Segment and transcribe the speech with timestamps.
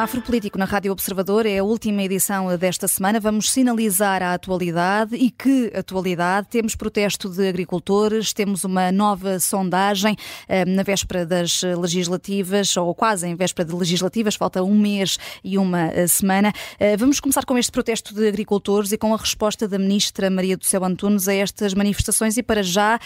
[0.00, 3.20] programa Afropolítico na Rádio Observador é a última edição desta semana.
[3.20, 6.48] Vamos sinalizar a atualidade e que atualidade.
[6.48, 10.16] Temos protesto de agricultores, temos uma nova sondagem
[10.48, 15.58] eh, na véspera das legislativas, ou quase em véspera de legislativas, falta um mês e
[15.58, 16.52] uma eh, semana.
[16.78, 20.56] Eh, vamos começar com este protesto de agricultores e com a resposta da Ministra Maria
[20.56, 22.36] do Céu Antunes a estas manifestações.
[22.36, 22.98] E para já,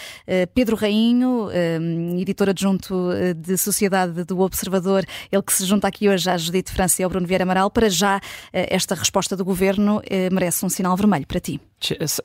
[0.53, 1.49] Pedro Rainho,
[2.19, 6.84] editor adjunto de Sociedade do Observador, ele que se junta aqui hoje às Judite França
[6.99, 8.19] e ao Bruno Vieira Amaral, para já
[8.53, 11.59] eh, esta resposta do governo eh, merece um sinal vermelho para ti.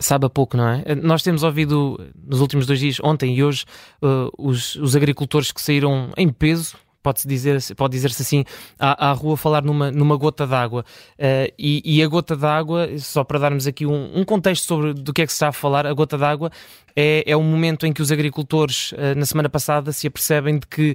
[0.00, 0.82] Sabe a pouco, não é?
[0.84, 3.64] Eh, nós temos ouvido nos últimos dois dias, ontem e hoje,
[4.38, 8.44] os, os agricultores que saíram em peso pode-se dizer, pode dizer-se assim,
[8.78, 10.84] à, à, rua falar numa, numa gota d'água.
[11.18, 15.12] Uh, e, e, a gota d'água, só para darmos aqui um, um, contexto sobre do
[15.12, 16.50] que é que se está a falar, a gota d'água
[16.94, 20.66] é, é um momento em que os agricultores, uh, na semana passada, se apercebem de
[20.66, 20.94] que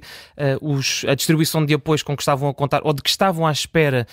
[0.60, 3.46] uh, os, a distribuição de apoios com que estavam a contar, ou de que estavam
[3.46, 4.06] à espera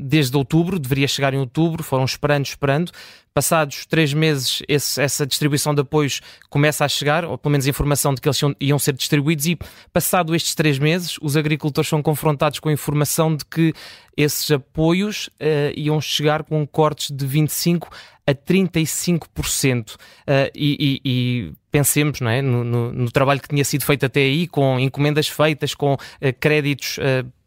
[0.00, 2.92] desde outubro, deveria chegar em outubro, foram esperando, esperando,
[3.34, 7.70] Passados três meses, esse, essa distribuição de apoios começa a chegar, ou pelo menos a
[7.70, 9.58] informação de que eles iam ser distribuídos, e
[9.92, 13.74] passado estes três meses, os agricultores são confrontados com a informação de que
[14.16, 17.88] esses apoios uh, iam chegar com cortes de 25%
[18.24, 19.94] a 35%.
[19.94, 19.98] Uh,
[20.28, 24.06] eh, e, e, e, pensemos não é, no, no, no, trabalho que tinha sido feito
[24.06, 25.98] até aí, com encomendas feitas, com uh,
[26.38, 26.98] créditos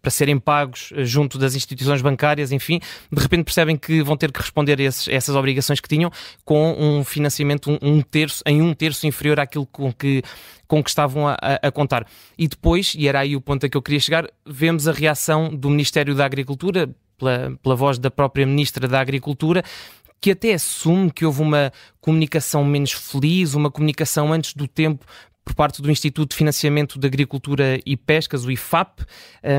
[0.07, 2.79] para serem pagos eh, junto das instituições bancárias, enfim,
[3.11, 6.09] de repente percebem que vão ter que responder a, esses, essas obrigações que tinham
[6.45, 10.23] com um financiamento um, um, terço, em um terço inferior àquilo com que
[10.65, 12.05] com que estavam a, a, contar.
[12.37, 15.53] E depois, e era aí o ponto a que eu queria chegar, vemos a reação
[15.53, 19.63] do Ministério da Agricultura, pela, pela voz da própria Ministra da Agricultura,
[20.19, 25.05] que até assume que houve uma comunicação menos feliz, uma comunicação antes do tempo
[25.47, 29.05] por parte do Instituto de Financiamento de Agricultura e Pescas, o IFAP,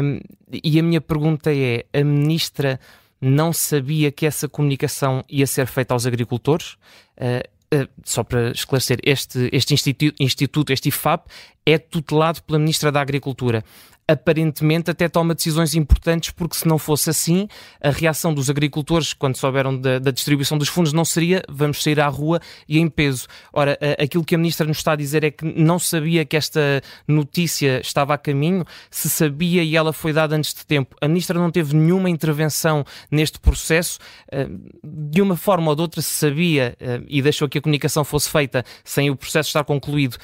[0.02, 0.20] um,
[0.62, 2.78] e a minha pergunta é: a ministra
[3.18, 6.76] não sabia que essa comunicação ia ser feita aos agricultores?
[7.16, 11.26] Uh, uh, só para esclarecer, este, este instituto, instituto, este IFAP,
[11.64, 13.64] é tutelado pela Ministra da Agricultura
[14.08, 17.46] aparentemente até toma decisões importantes, porque se não fosse assim,
[17.80, 22.00] a reação dos agricultores, quando souberam da, da, distribuição dos fundos, não seria vamos sair
[22.00, 23.28] à rua e em peso.
[23.52, 26.82] Ora, aquilo que a ministra nos está a dizer é que não sabia que esta
[27.06, 30.96] notícia estava a caminho, se sabia e ela foi dada antes de tempo.
[31.00, 33.98] A ministra não teve nenhuma intervenção neste processo,
[34.32, 34.48] eh,
[34.82, 38.30] de uma forma ou de outra se sabia eh, e deixou que a comunicação fosse
[38.30, 40.16] feita sem o processo estar concluído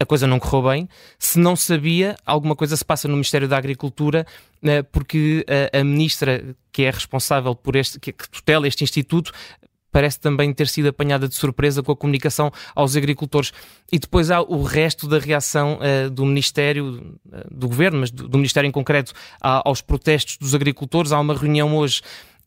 [0.00, 0.88] a coisa não correu bem.
[1.18, 4.26] Se não sabia, alguma coisa se passa no Ministério da Agricultura,
[4.62, 9.32] eh, porque a, ministra, que é responsável por este, que tutela este instituto,
[9.90, 13.52] parece também ter sido apanhada de surpresa com a comunicação aos agricultores.
[13.90, 18.38] E depois há o resto da reação uh, do Ministério, uh, do Governo, mas do
[18.38, 21.12] Ministério em concreto, aos protestos dos agricultores.
[21.12, 22.02] Há uma reunião hoje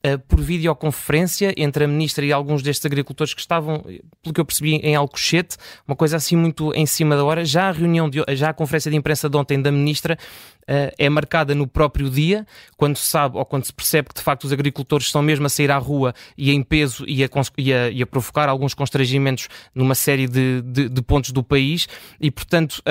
[0.05, 3.81] uh, por videoconferência entre a ministra e alguns destes agricultores que estavam,
[4.21, 5.57] pelo que eu percebi, em Alcochete,
[5.87, 7.45] uma coisa assim muito em cima da hora.
[7.45, 10.17] Já a reunião, de, já a conferência de imprensa de ontem da ministra
[10.63, 12.45] uh, é marcada no próprio dia,
[12.77, 15.49] quando se sabe ou quando se percebe que de facto os agricultores estão mesmo a
[15.49, 19.47] sair à rua e em peso e a, e a, e a provocar alguns constrangimentos
[19.73, 21.87] numa série de, de, de pontos do país
[22.19, 22.81] e, portanto,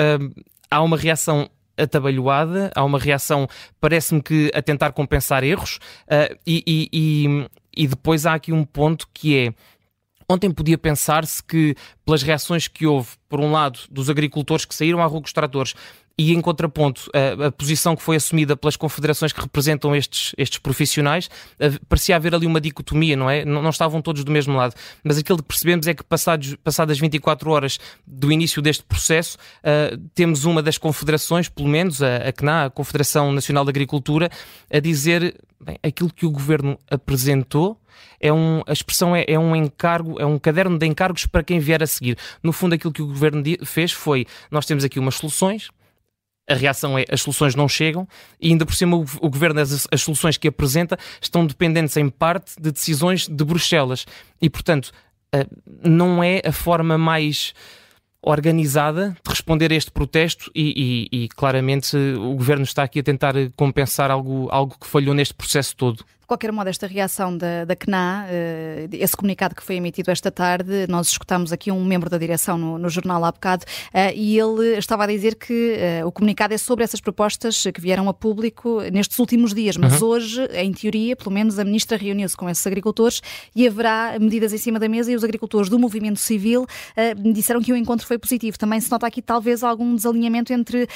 [0.69, 1.49] há uma reação
[1.81, 3.47] atabalhoada, há uma reação,
[3.79, 8.63] parece-me que a tentar compensar erros, uh, e, e, e, e depois há aqui um
[8.63, 9.53] ponto que é.
[10.29, 11.75] Ontem podia pensar-se que,
[12.05, 15.33] pelas reações que houve, por um lado, dos agricultores que saíram à rua com os
[15.33, 15.73] tratores
[16.21, 20.59] e em contraponto, a, a, posição que foi assumida pelas confederações que representam estes, estes
[20.59, 23.43] profissionais, a, parecia haver ali uma dicotomia, não é?
[23.43, 24.75] Não, não, estavam todos do mesmo lado.
[25.03, 29.97] Mas aquilo que percebemos é que, passados, passadas 24 horas do início deste processo, uh,
[30.13, 34.29] temos uma das confederações, pelo menos a, a CNA, a Confederação Nacional de Agricultura,
[34.71, 37.81] a dizer bem, aquilo que o governo apresentou
[38.19, 41.59] é um, a expressão é, é, um encargo, é um caderno de encargos para quem
[41.59, 42.17] vier a seguir.
[42.43, 45.69] No fundo, aquilo que o governo fez foi: nós temos aqui umas soluções,
[46.51, 48.07] a reação é as soluções não chegam
[48.39, 52.09] e ainda por cima o, o governo, as, as, soluções que apresenta estão dependentes em
[52.09, 54.05] parte de decisões de Bruxelas.
[54.41, 54.91] E, portanto,
[55.35, 55.47] uh,
[55.83, 57.53] não é a forma mais
[58.23, 63.03] organizada de responder a este protesto e, e, e, claramente o governo está aqui a
[63.03, 67.75] tentar compensar algo, algo que falhou neste processo todo qualquer modo, esta reação da, da
[67.75, 72.17] CNA, uh, esse comunicado que foi emitido esta tarde, nós escutámos aqui um membro da
[72.17, 76.11] direção no, no jornal há bocado uh, e ele estava a dizer que uh, o
[76.11, 80.07] comunicado é sobre essas propostas que vieram a público nestes últimos dias, mas uhum.
[80.07, 83.21] hoje, em teoria, pelo menos a ministra reuniu-se com esses agricultores
[83.53, 86.65] e haverá medidas em cima da mesa e os agricultores do movimento civil
[87.33, 88.57] disseram que o encontro foi positivo.
[88.57, 90.87] Também se nota aqui talvez algum desalinhamento entre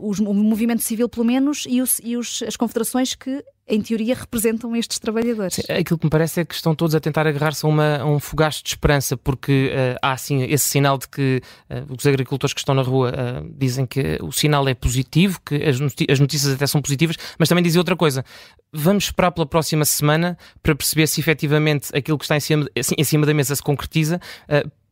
[0.00, 4.14] os, o movimento civil, pelo menos, e, os, e os, as confederações que em teoria,
[4.14, 5.54] representam estes trabalhadores.
[5.54, 8.20] Sim, aquilo que me parece é que estão todos a tentar agarrar-se a, a um
[8.20, 12.60] fogacho de esperança, porque uh, há assim esse sinal de que uh, os agricultores que
[12.60, 15.80] estão na rua uh, dizem que o sinal é positivo, que as
[16.20, 18.24] notícias até são positivas, mas também dizem outra coisa.
[18.72, 22.94] Vamos esperar pela próxima semana para perceber se efetivamente aquilo que está em cima, assim,
[22.96, 24.20] em cima da mesa se concretiza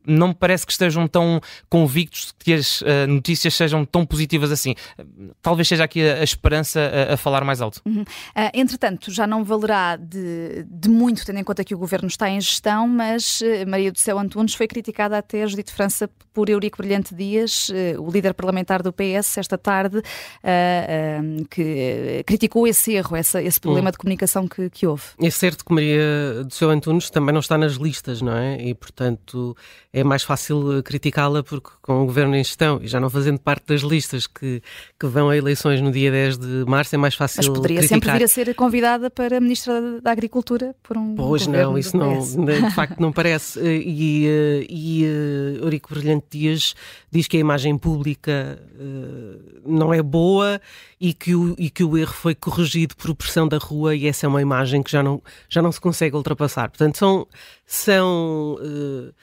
[0.07, 4.75] não me parece que estejam tão convictos que as uh, notícias sejam tão positivas assim.
[5.41, 7.81] Talvez seja aqui a, a esperança a, a, falar mais alto.
[7.85, 8.01] Uhum.
[8.01, 8.05] Uh,
[8.53, 12.39] entretanto, já não valerá de, de, muito, tendo em conta que o governo está em
[12.39, 16.77] gestão, mas uh, Maria do Céu Antunes foi criticada até a Judite França por Eurico
[16.77, 20.01] Brilhante Dias, o líder parlamentar do PS, esta tarde,
[21.49, 23.91] que criticou esse erro, essa, esse problema uhum.
[23.91, 25.03] de comunicação que, que houve.
[25.21, 28.61] É certo que Maria do Céu Antunes também não está nas listas, não é?
[28.61, 29.55] E, portanto,
[29.95, 33.39] é mais fácil eh, criticá-la porque com o governo em gestão e já não fazendo
[33.39, 34.61] parte das listas que,
[34.99, 38.01] que vão a eleições no dia 10 de março é mais fácil Mas poderia criticar.
[38.01, 42.19] sempre vir a ser convidada para Ministra da Agricultura por um Pois não, isso não,
[42.19, 43.59] de facto não parece.
[43.59, 46.75] Eh, e, eh, e, e Eurico Brilhante Dias
[47.11, 50.59] diz que a imagem pública uh, não é boa
[50.99, 54.25] e que, o, e que o erro foi corrigido por pressão da rua e essa
[54.25, 56.69] é uma imagem que já não, já não se consegue ultrapassar.
[56.69, 57.27] Portanto, são...
[57.65, 59.13] são uh,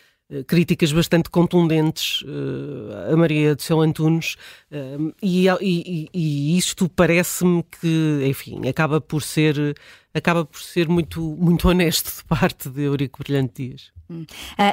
[0.47, 4.37] críticas bastante contundentes uh, a Maria de São Antunes
[4.71, 9.77] uh, e, e, e, isto parece-me que, enfim, acaba por ser
[10.15, 13.93] acaba por ser muito, muito honesto de parte de Eurico Brilhante Dias.
[14.11, 14.27] Uh,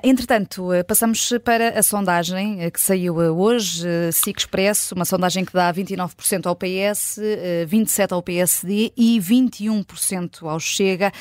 [0.03, 6.45] entretanto, passamos para a sondagem que saiu hoje, SIC Expresso, uma sondagem que dá 29%
[6.45, 11.11] ao PS, uh, 27% ao PSD e 21% ao Chega.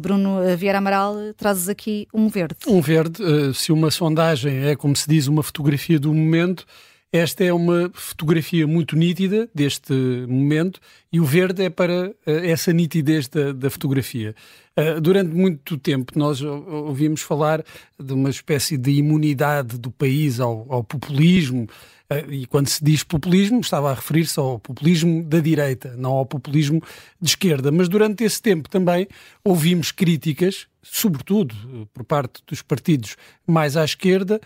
[0.00, 2.56] Bruno Vieira Amaral, trazes aqui um verde.
[2.66, 3.22] Um verde,
[3.54, 6.66] se uma sondagem é, como se diz, uma fotografia do momento,
[7.12, 9.92] esta é uma fotografia muito nítida deste
[10.28, 10.78] momento
[11.10, 14.34] e o verde é para uh, essa nitidez da, da fotografia.
[14.78, 17.64] Uh, durante muito tempo nós ouvimos falar
[17.98, 21.66] de uma espécie de imunidade do país ao, ao populismo.
[22.12, 26.26] Uh, e quando se diz populismo, estava a referir-se ao populismo da direita, não ao
[26.26, 26.82] populismo
[27.18, 27.72] de esquerda.
[27.72, 29.08] Mas durante esse tempo também
[29.42, 33.16] ouvimos críticas, sobretudo por parte dos partidos
[33.46, 34.38] mais à esquerda,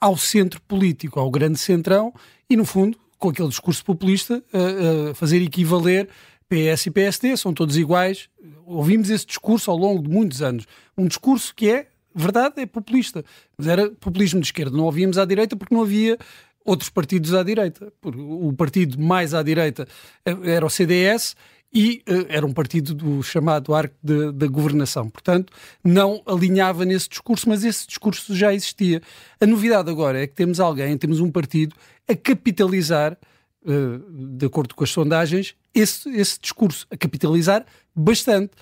[0.00, 2.12] ao centro político, ao grande centrão,
[2.48, 6.08] e no fundo, com aquele discurso populista, a, a fazer equivaler
[6.48, 8.28] PS e PSD, são todos iguais.
[8.64, 10.66] Ouvimos esse discurso ao longo de muitos anos.
[10.96, 13.24] Um discurso que é, verdade, é populista,
[13.58, 14.76] mas era populismo de esquerda.
[14.76, 16.16] Não ouvíamos à direita porque não havia
[16.64, 17.92] outros partidos à direita.
[18.04, 19.86] O partido mais à direita
[20.24, 21.36] eh, era o CDS
[21.76, 25.10] e uh, era um partido do chamado arco da governação.
[25.10, 25.52] Portanto,
[25.84, 29.02] não alinhava nesse discurso, mas esse discurso já existia.
[29.38, 31.76] A novidade agora é que temos alguém, temos um partido
[32.08, 33.18] a capitalizar,
[33.62, 33.98] uh,
[34.38, 38.52] de acordo com as sondagens, esse, esse discurso, a capitalizar bastante,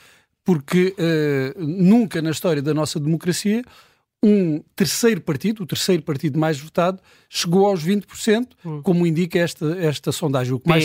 [0.43, 3.63] porque uh, nunca na história da nossa democracia
[4.21, 8.83] um terceiro partido, o terceiro partido mais votado, chegou aos 20%, hum.
[8.83, 10.53] como indica esta, esta sondagem.
[10.53, 10.85] O que mais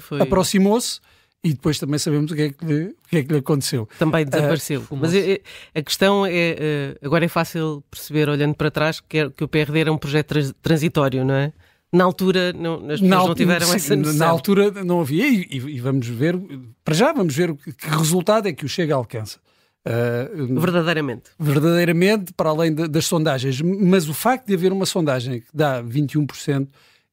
[0.00, 0.22] foi...
[0.22, 1.00] aproximou-se
[1.46, 3.88] e depois também sabemos o que é que lhe, o que é que lhe aconteceu.
[4.00, 4.80] Também desapareceu.
[4.90, 5.40] Uh, Mas é, é,
[5.76, 9.48] a questão é, uh, agora é fácil perceber, olhando para trás, que, é, que o
[9.48, 11.52] PRD era um projeto trans, transitório, não é?
[11.92, 14.14] Na altura não, as pessoas na, não tiveram sim, essa noção.
[14.16, 16.36] Na altura não havia e, e, vamos ver,
[16.84, 19.38] para já vamos ver que, que resultado é que o Chega alcança.
[19.86, 21.30] Uh, verdadeiramente.
[21.38, 23.62] Verdadeiramente, para além de, das sondagens.
[23.62, 26.66] Mas o facto de haver uma sondagem que dá 21%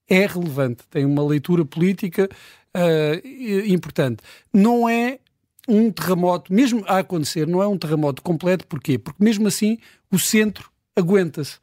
[0.09, 0.83] é relevante.
[0.89, 2.27] Tem uma leitura política
[2.75, 4.23] uh, importante.
[4.53, 5.19] Não é
[5.67, 8.97] um terremoto, mesmo a acontecer, não é um terremoto completo, porquê?
[8.97, 9.77] Porque mesmo assim
[10.11, 11.57] o centro aguenta-se.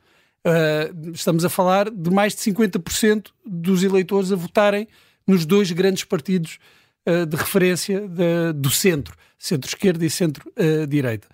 [0.47, 4.89] Uh, estamos a falar de mais de 50% dos eleitores a votarem
[5.27, 6.59] nos dois grandes partidos
[7.07, 11.29] uh, de referência de, do centro, centro-esquerda e centro-direita.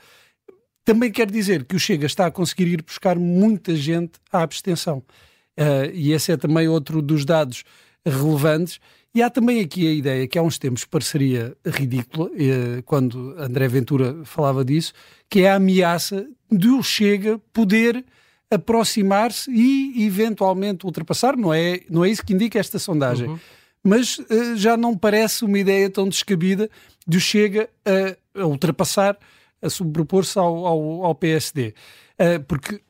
[0.85, 4.99] Também quer dizer que o Chega está a conseguir ir buscar muita gente à abstenção.
[5.59, 7.65] Uh, e esse é também outro dos dados
[8.05, 8.81] relevantes
[9.17, 13.67] e há também aqui a ideia que há uns tempos pareceria ridícula, eh, quando André
[13.67, 14.93] Ventura falava disso,
[15.27, 18.05] que é a ameaça de o Chega poder
[18.51, 21.35] aproximar-se e eventualmente ultrapassar.
[21.35, 23.29] Não é, não é isso que indica esta sondagem.
[23.29, 23.39] Uhum.
[23.83, 26.69] Mas uh, já não parece uma ideia tão descabida
[27.09, 29.17] de o Chega a, a ultrapassar,
[29.63, 31.69] a sobrepor-se ao, ao, ao, PSD.
[31.69, 31.73] Uh,
[32.19, 32.83] eh, porque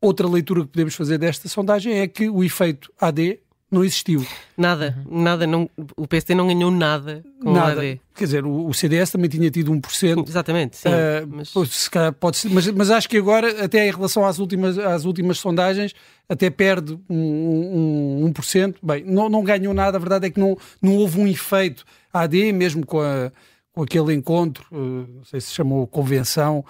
[0.00, 3.38] outra leitura que podemos fazer desta sondagem é que o efeito AD
[3.70, 4.26] não existiu.
[4.56, 7.76] Nada, nada, não, o PSD não ganhou nada com nada.
[7.76, 8.00] o AD.
[8.14, 10.28] Quer dizer, o, o, CDS também tinha tido 1%.
[10.28, 10.88] Exatamente, sim.
[10.88, 11.70] Uh, mas...
[11.72, 15.04] Se calhar pode ser, mas, mas acho que agora, até em relação às últimas, às
[15.04, 15.94] últimas sondagens,
[16.28, 18.76] até perde um, um, 1%.
[18.82, 22.52] Bem, não, não ganhou nada, a verdade é que não, não houve um efeito AD,
[22.52, 23.30] mesmo com a
[23.72, 26.64] com aquele encontro, não sei se chamou convenção,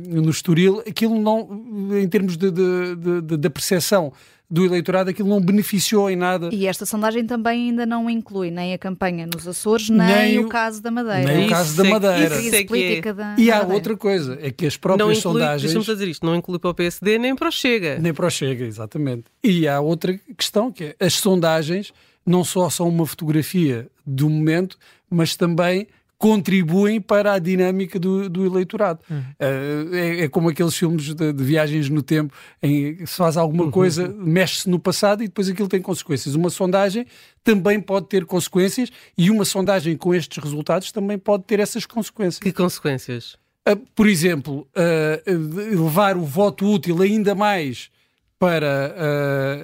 [0.00, 1.48] no Estoril, aquilo não,
[1.92, 4.12] em termos de, de, de, de percepção
[4.48, 6.50] do eleitorado, aquilo não beneficiou em nada.
[6.52, 10.48] E esta sondagem também ainda não inclui nem a campanha nos Açores, nem, nem o,
[10.48, 11.32] caso da Madeira.
[11.32, 12.40] Nem o caso da é Madeira.
[12.40, 13.12] Isso é que é.
[13.12, 13.74] da e há Madeira.
[13.74, 15.62] outra coisa, é que as próprias não inclui, sondagens...
[15.62, 17.98] Deixa-me fazer isto, não inclui para o PSD nem para o Chega.
[17.98, 19.24] Nem para o Chega, exatamente.
[19.42, 21.92] E há outra questão, que é as sondagens
[22.26, 24.76] não só são uma fotografia do momento,
[25.08, 25.86] mas também
[26.18, 29.00] contribuem para a dinâmica do, do eleitorado.
[29.10, 29.18] Uhum.
[29.18, 33.36] Uh, é, é, como aqueles filmes de, de, viagens no tempo em que se faz
[33.36, 33.70] alguma uhum.
[33.70, 36.34] coisa, mexe-se no passado e depois aquilo tem consequências.
[36.34, 37.06] Uma sondagem
[37.44, 42.38] também pode ter consequências e uma sondagem com estes resultados também pode ter essas consequências.
[42.38, 43.36] Que consequências?
[43.68, 47.90] Uh, por exemplo, uh, levar o voto útil ainda mais
[48.38, 48.94] para,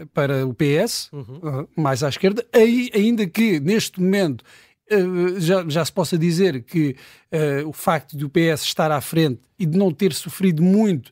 [0.02, 1.23] uh, para o PS, uhum.
[1.43, 4.45] uh, mais à esquerda, aí, ainda que neste momento
[4.93, 6.95] eh, já, já se possa dizer que
[7.33, 11.11] uh, o facto de o PS estar à frente e de não ter sofrido muito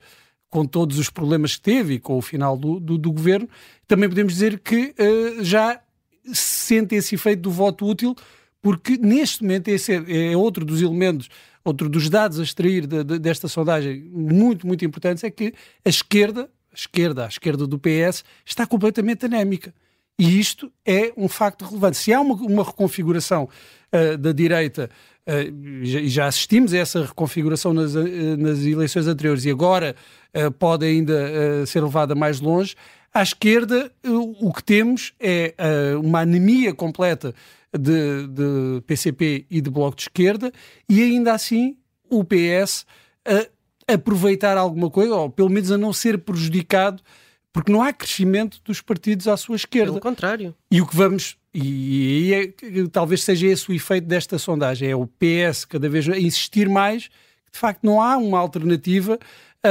[0.50, 3.48] com todos os problemas que teve e com o final do, do, do governo,
[3.86, 5.80] também podemos dizer que uh, já
[6.24, 8.14] se sente esse efeito do voto útil,
[8.60, 11.30] porque neste momento esse é, é outro dos elementos,
[11.64, 15.88] outro dos dados a extrair de, de, desta sondagem muito, muito importantes, é que a
[15.88, 19.74] esquerda, esquerda, a esquerda do PS, está completamente anémica.
[20.20, 21.96] E isto é um facto relevante.
[21.96, 23.48] Se há uma, uma reconfiguração
[23.90, 24.90] uh, da direita,
[25.26, 29.96] uh, já assistimos a essa reconfiguração nas, uh, nas eleições anteriores e agora
[30.60, 32.76] pode ainda ser levada mais longe,
[33.12, 35.52] à esquerda o que temos é
[36.00, 37.34] uma anemia completa
[37.76, 40.52] de, de, PCP e de Bloco de Esquerda
[40.88, 41.76] e ainda assim
[42.08, 42.86] o PS
[43.94, 47.02] aproveitar alguma coisa, ou pelo menos a não ser prejudicado
[47.52, 49.92] porque não há crescimento dos partidos à sua esquerda.
[49.92, 50.54] Pelo contrário.
[50.70, 51.36] E o que vamos.
[51.52, 56.08] E aí é, talvez seja esse o efeito desta sondagem: é o PS cada vez
[56.08, 59.18] a insistir mais que de facto não há uma alternativa
[59.62, 59.68] a,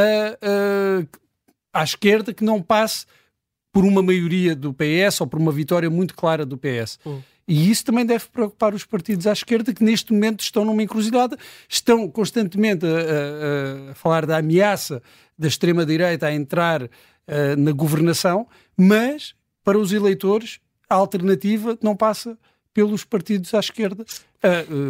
[1.74, 3.06] a, à esquerda que não passe
[3.72, 7.00] por uma maioria do PS ou por uma vitória muito clara do PS.
[7.06, 7.22] Hum.
[7.50, 11.36] E isso também deve preocupar os partidos à esquerda que neste momento estão numa encruzilhada,
[11.68, 15.02] estão constantemente a, a, a falar da ameaça
[15.36, 16.90] da extrema-direita a entrar uh,
[17.58, 22.38] na governação, mas para os eleitores a alternativa não passa
[22.72, 24.06] pelos partidos à esquerda,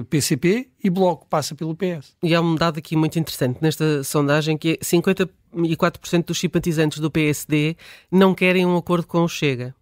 [0.09, 2.15] PCP e Bloco, passa pelo PS.
[2.21, 7.09] E há um dado aqui muito interessante nesta sondagem que é 54% dos simpatizantes do
[7.09, 7.75] PSD
[8.11, 9.73] não querem um acordo com o Chega.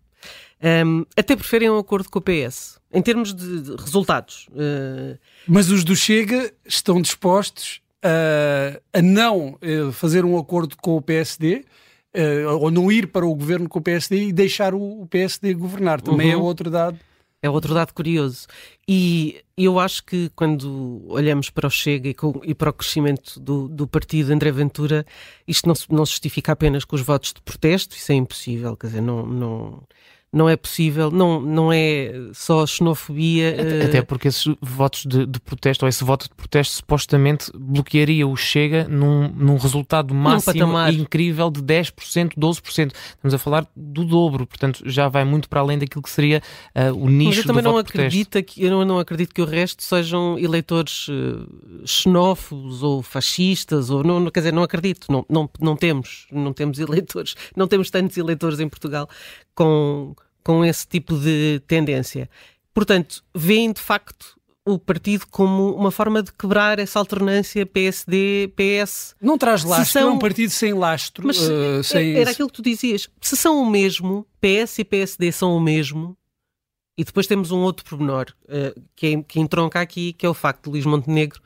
[0.63, 4.47] Um, até preferem um acordo com o PS, em termos de, de resultados.
[4.51, 5.17] Uh...
[5.47, 11.01] Mas os do Chega estão dispostos a, a não uh, fazer um acordo com o
[11.01, 11.63] PSD,
[12.15, 15.53] uh, ou não ir para o governo com o PSD e deixar o, o PSD
[15.53, 16.01] governar.
[16.01, 16.41] Também é uhum.
[16.41, 16.99] é outro dado.
[17.39, 18.47] É outro dado curioso.
[18.87, 23.39] E eu acho que quando olhamos para o Chega e, com, e para o crescimento
[23.39, 25.05] do, do, partido André Ventura,
[25.47, 28.75] isto não, não se justifica apenas com os votos de protesto, isso é impossível.
[28.75, 29.83] Quer dizer, não, não,
[30.31, 33.53] não é possível, não, não é só xenofobia.
[33.53, 33.85] Até, uh...
[33.85, 38.35] até porque esses votos de, de, protesto, ou esse voto de protesto, supostamente bloquearia o
[38.35, 42.93] Chega num, num resultado máximo incrível de 10%, 12%.
[42.93, 46.41] Estamos a falar do dobro, portanto já vai muito para além daquilo que seria
[46.75, 49.45] uh, o nicho Mas eu também não acredito que Eu não, não acredito que o
[49.45, 51.47] resto sejam eleitores uh,
[51.85, 56.79] xenófobos ou fascistas, ou não, quer dizer, não acredito, não, não, não temos, não temos
[56.79, 59.07] eleitores, não temos tantos eleitores em Portugal
[59.57, 62.29] com, com esse tipo de tendência.
[62.75, 69.15] Portanto, veem de facto o partido como uma forma de quebrar essa alternância PSD-PS.
[69.19, 70.09] Não traz lastro, são...
[70.09, 71.25] é um partido sem lastro.
[71.25, 72.15] Mas uh, sem...
[72.15, 73.09] era aquilo que tu dizias.
[73.19, 76.15] Se são o mesmo, PS e PSD são o mesmo,
[76.95, 80.35] e depois temos um outro pormenor uh, que, é, que entronca aqui, que é o
[80.35, 81.41] facto de Luís Montenegro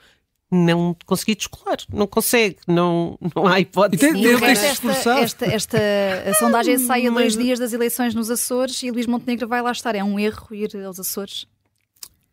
[0.52, 4.06] não conseguir descolar, não consegue, não, não há hipótese.
[4.06, 5.78] E tem, tem esta, esta, esta
[6.28, 9.72] a sondagem sai a dois dias das eleições nos Açores e Luís Montenegro vai lá
[9.72, 9.96] estar.
[9.96, 11.46] É um erro ir aos Açores?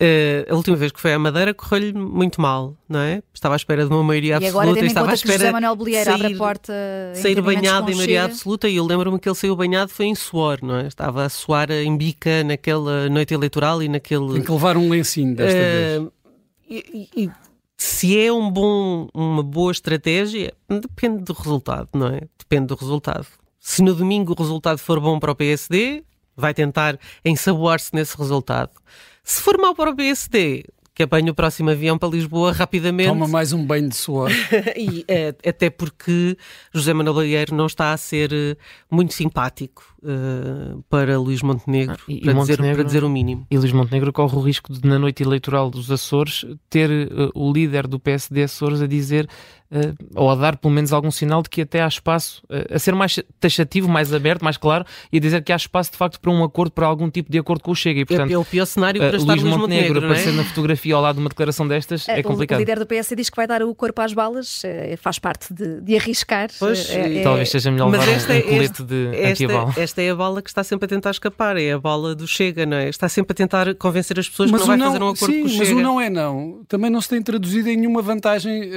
[0.01, 3.21] Uh, a última vez que foi à Madeira correu-lhe muito mal, não é?
[3.35, 4.63] Estava à espera de uma maioria e absoluta.
[4.63, 6.73] Agora, e estava à espera que José Manuel Bolieiro sair, abre a porta
[7.15, 10.61] sair banhado em maioria absoluta e eu lembro-me que ele saiu banhado foi em suor,
[10.63, 10.87] não é?
[10.87, 14.35] Estava a suar em bica naquela noite eleitoral e naquele...
[14.35, 16.13] Tem que levar um lencinho desta uh, vez.
[16.71, 17.31] E, e,
[17.81, 22.23] se é um bom, uma boa estratégia, depende do resultado, não é?
[22.37, 23.25] Depende do resultado.
[23.61, 26.03] Se no domingo o resultado for bom para o PSD,
[26.37, 28.73] vai tentar ensaboar-se nesse resultado.
[29.23, 33.11] Se for mau para o PSD, que apanhe o próximo avião para Lisboa rapidamente.
[33.11, 34.29] Toma mais um banho de suor.
[34.77, 36.37] e, é, até porque
[36.75, 38.57] José Manuel Balieiro não está a ser eh,
[38.91, 43.09] muito simpático uh, para Luís Montenegro, ah, e, para, e Montenegro, dizer, para dizer o
[43.09, 43.47] mínimo.
[43.51, 47.53] E Luís Montenegro corre o risco de, na noite eleitoral dos Açores, ter uh, o
[47.53, 49.29] líder do PSD Açores a dizer
[49.71, 52.79] uh, ou a dar pelo menos algum sinal de que até há espaço uh, a
[52.79, 56.21] ser mais taxativo, mais aberto, mais claro e a dizer que há espaço de facto
[56.21, 58.01] para um acordo, para algum tipo de acordo com o Chega.
[58.01, 60.33] E, portanto, é, é o pior cenário para uh, estar Luís Montenegro, Montenegro aparecer é?
[60.33, 62.59] na fotografia ao lado de uma declaração destas é, complicado.
[62.59, 64.63] O líder do PS diz que vai dar o corpo às balas,
[64.99, 66.49] faz parte de, de arriscar.
[66.59, 70.15] Pois, é, Talvez seja melhor levar esta, um, um colete de esta, esta é a
[70.15, 72.89] bala que está sempre a tentar escapar, é a bala do Chega, não é?
[72.89, 75.35] Está sempre a tentar convencer as pessoas mas que não vai não, fazer um acordo
[75.35, 75.65] sim, com o Chega.
[75.65, 76.65] Mas o não é não.
[76.69, 78.71] Também não se tem traduzido em nenhuma vantagem,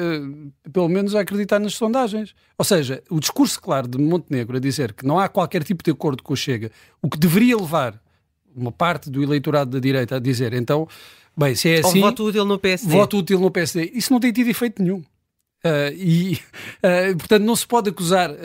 [0.72, 2.34] pelo menos a acreditar nas sondagens.
[2.58, 5.91] Ou seja, o discurso claro de Montenegro a dizer que não há qualquer tipo de
[5.91, 8.00] acordo com o Chega, o que deveria levar
[8.56, 10.88] uma parte do eleitorado da direita a dizer, então,
[11.36, 12.00] bem, se é assim.
[12.00, 12.91] Ou voto útil no PSD.
[12.91, 13.91] Voto útil no PSD.
[13.94, 15.03] Isso não tem tido efeito nenhum.
[15.63, 18.36] Uh, e, uh, portanto, não se pode acusar uh,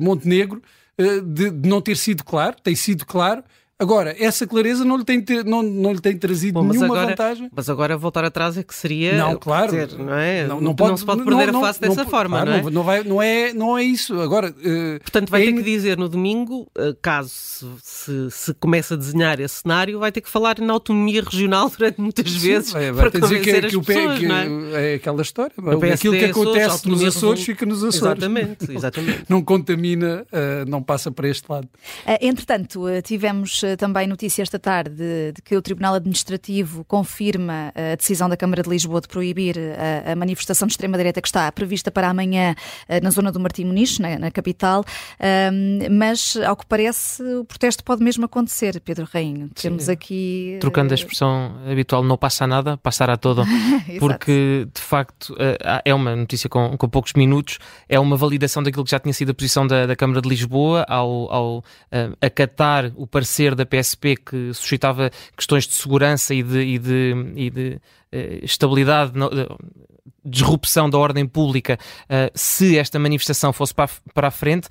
[0.00, 0.62] Montenegro
[1.00, 3.42] de, de não ter sido claro, tem sido claro,
[3.80, 7.50] Agora, essa clareza não lhe tem, não, não lhe tem trazido Bom, nenhuma agora, vantagem.
[7.56, 9.16] Mas agora voltar atrás é que seria.
[9.16, 9.72] Não, claro.
[9.72, 10.46] Dizer, não, é?
[10.46, 12.70] não, não, pode, não se pode perder não, a face dessa forma, claro, não, é?
[12.70, 14.20] Não, vai, não, é, não é isso.
[14.20, 15.46] Agora, uh, Portanto, vai é...
[15.46, 19.98] ter que dizer no domingo, uh, caso se, se, se comece a desenhar esse cenário,
[19.98, 23.40] vai ter que falar na autonomia regional durante muitas vezes Sim, vai, vai para dizer
[23.40, 24.92] que, que, o pessoas, que, é?
[24.92, 24.94] é?
[24.96, 25.54] aquela história.
[25.94, 28.18] Aquilo que acontece nos Açores fica nos Açores.
[28.18, 29.24] Exatamente, exatamente.
[29.30, 31.66] não contamina, uh, não passa para este lado.
[32.20, 38.36] entretanto, tivemos também notícias esta tarde de que o Tribunal Administrativo confirma a decisão da
[38.36, 42.54] Câmara de Lisboa de proibir a, a manifestação de extrema-direita que está prevista para amanhã
[42.88, 44.84] eh, na zona do Martim Muniz, na, na capital,
[45.52, 49.50] um, mas, ao que parece, o protesto pode mesmo acontecer, Pedro Rainho.
[49.50, 49.92] Temos Sim.
[49.92, 50.58] aqui...
[50.60, 53.44] Trocando a eh, expressão habitual, não passa nada, passará todo,
[54.00, 57.58] porque, de facto, eh, é uma notícia com, com poucos minutos,
[57.88, 60.84] é uma validação daquilo que já tinha sido a posição da, da Câmara de Lisboa
[60.88, 61.64] ao, ao
[62.20, 67.50] acatar o parecer da PSP que suscitava questões de segurança e de, e de, e
[67.50, 69.58] de uh, estabilidade, uh,
[70.24, 74.68] disrupção da ordem pública, uh, se esta manifestação fosse para, para a frente.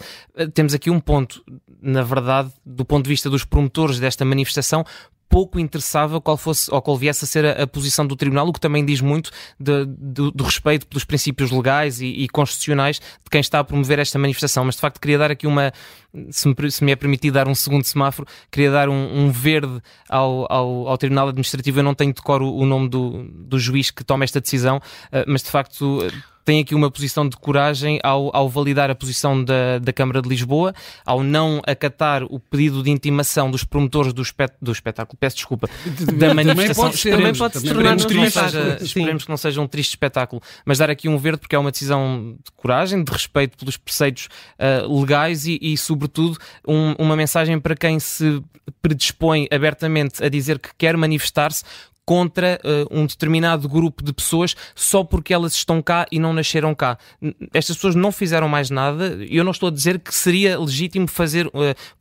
[0.53, 1.43] temos aqui um ponto,
[1.81, 4.83] na verdade, do ponto de vista dos promotores desta manifestação,
[5.29, 8.51] pouco interessava qual fosse ou qual viesse a ser a, a posição do Tribunal, o
[8.51, 13.29] que também diz muito de, de, do respeito pelos princípios legais e, e, constitucionais de
[13.29, 14.65] quem está a promover esta manifestação.
[14.65, 15.71] Mas de facto queria dar aqui uma,
[16.31, 19.81] se me, se me é permitido dar um segundo semáforo, queria dar um, um verde
[20.07, 21.79] ao, ao, ao, Tribunal Administrativo.
[21.79, 24.77] Eu não tenho de cor o, o nome do, do juiz que toma esta decisão,
[24.77, 26.01] uh, mas de facto
[26.49, 30.27] tem aqui uma posição de coragem ao, ao validar a posição da, da Câmara de
[30.27, 30.73] Lisboa,
[31.05, 35.69] ao não acatar o pedido de intimação dos promotores do, espet, do espetáculo, peço desculpa,
[36.17, 36.91] da manifestação.
[37.11, 40.41] Também pode se tornar esperemos, que não seja, esperemos que não seja um triste espetáculo,
[40.65, 44.27] mas dar aqui um verde porque é uma decisão de coragem, de respeito pelos preceitos
[44.57, 48.41] uh, legais e, e sobretudo, um, uma mensagem para quem se
[48.81, 51.63] predispõe abertamente a dizer que quer manifestar-se
[52.05, 56.73] contra uh, um determinado grupo de pessoas só porque elas estão cá e não nasceram
[56.73, 56.97] cá.
[57.53, 59.15] Estas pessoas não fizeram mais nada.
[59.29, 61.51] Eu não estou a dizer que seria legítimo fazer uh,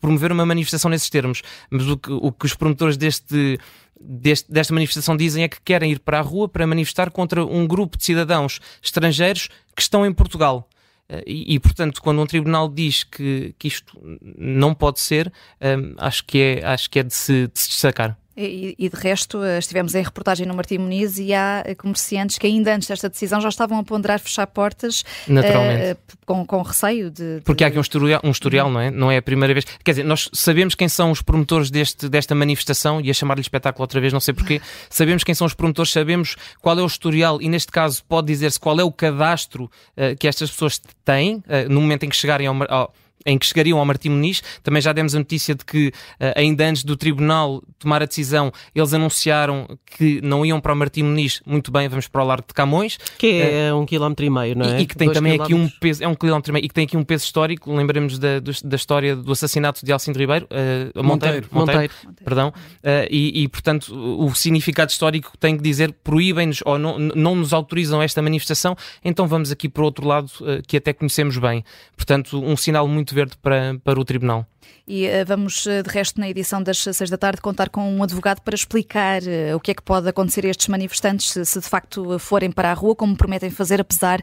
[0.00, 3.58] promover uma manifestação nesses termos, mas o que, o que os promotores deste
[4.00, 7.66] deste, desta manifestação dizem é que querem ir para a rua para manifestar contra um
[7.66, 10.67] grupo de cidadãos estrangeiros que estão em Portugal.
[11.08, 13.98] Eh, e, e, portanto, quando um tribunal diz que, que isto
[14.38, 18.18] não pode ser, um, acho, que é, acho que é de se, de se destacar.
[18.40, 22.38] E, e, de resto, eh, estivemos em reportagem no Martim Muniz e há eh, comerciantes
[22.38, 25.92] que ainda antes desta decisão já estavam a ponderar fechar portas Naturalmente.
[25.92, 28.90] Uh, com, com receio de, de, Porque há aqui um historial, um historial, não é?
[28.92, 29.64] Não é a primeira vez.
[29.82, 33.82] Quer dizer, nós sabemos quem são os promotores deste, desta manifestação, e a chamar-lhe espetáculo
[33.82, 34.60] outra vez, não sei porquê.
[34.88, 38.60] sabemos quem são os promotores, sabemos qual é o historial e, neste caso, pode dizer-se
[38.60, 42.46] qual é o cadastro uh, que estas pessoas têm uh, no momento em que chegarem
[42.46, 42.94] ao, ao
[43.28, 44.42] em que chegariam ao Martim Muniz.
[44.62, 48.50] Também já demos a notícia de que, eh, ainda antes do Tribunal tomar a decisão,
[48.74, 51.42] eles anunciaram que não iam para o Martim Muniz.
[51.46, 52.98] Muito bem, vamos para o Largo de Camões.
[53.18, 54.80] Que é uh, um quilómetro e meio, não é?
[54.80, 56.68] E, e que tem Dois também aqui um peso, é um quilómetro e meio, e
[56.68, 57.74] que tem aqui um peso histórico.
[57.74, 62.48] Lembramos da, da história do assassinato de Alcindo Ribeiro, uh, Monteiro, Monteiro, Monteiro, Monteiro, perdão.
[62.48, 67.52] Uh, e, e, portanto, o significado histórico tem que dizer proíbem-nos ou não, não nos
[67.52, 70.30] autorizam esta manifestação, então vamos aqui para o outro lado
[70.66, 71.64] que até conhecemos bem.
[71.96, 74.46] Portanto, um sinal muito verde para, para o Tribunal.
[74.90, 78.02] E uh, vamos, uh, de resto, na edição das seis da tarde, contar com um
[78.02, 81.60] advogado para explicar uh, o que é que pode acontecer a estes manifestantes se, se
[81.60, 84.20] de facto forem para a rua, como prometem fazer, apesar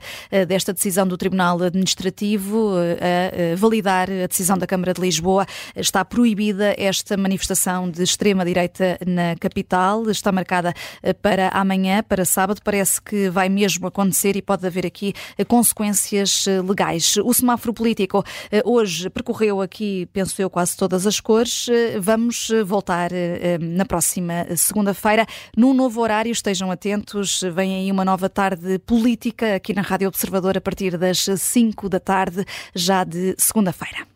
[0.48, 5.46] desta decisão do Tribunal Administrativo a validar a decisão da Câmara de Lisboa.
[5.76, 10.74] Está proibida esta manifestação de extrema-direita na capital, está marcada
[11.22, 12.62] para amanhã, para sábado.
[12.64, 15.14] Parece que vai mesmo acontecer e pode haver aqui
[15.48, 17.18] consequências legais.
[17.24, 18.24] O semáforo político
[18.64, 21.67] hoje percorreu aqui, penso eu, quase todas as cores.
[21.69, 26.32] Eh, vamos eh, voltar eh, na próxima segunda-feira, num novo horário.
[26.32, 27.41] Estejam atentos.
[27.54, 32.00] Vem aí uma nova tarde política aqui na Rádio Observador a partir das 5 da
[32.00, 34.08] tarde, já de segunda-feira.